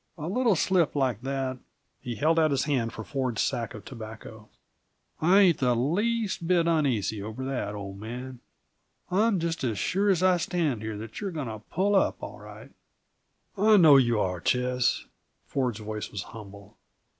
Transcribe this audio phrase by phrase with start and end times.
[0.17, 1.59] A little slip like that"
[2.01, 4.49] He held out his hand for Ford's sack of tobacco.
[5.21, 8.39] "I ain't the least bit uneasy over that, old man.
[9.11, 12.39] I'm just as sure as I stand here that you're going to pull up, all
[12.39, 12.71] right."
[13.55, 15.05] "I know you are, Ches."
[15.45, 16.77] Ford's voice was humble.